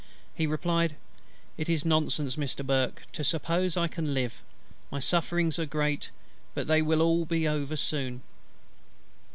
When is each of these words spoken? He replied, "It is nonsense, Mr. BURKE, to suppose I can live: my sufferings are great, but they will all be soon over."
He 0.33 0.47
replied, 0.47 0.95
"It 1.59 1.69
is 1.69 1.85
nonsense, 1.85 2.35
Mr. 2.35 2.65
BURKE, 2.65 3.03
to 3.13 3.23
suppose 3.23 3.77
I 3.77 3.87
can 3.87 4.15
live: 4.15 4.41
my 4.89 4.99
sufferings 4.99 5.59
are 5.59 5.67
great, 5.67 6.09
but 6.55 6.65
they 6.65 6.81
will 6.81 7.03
all 7.03 7.23
be 7.23 7.43
soon 7.75 8.13
over." 8.15 8.21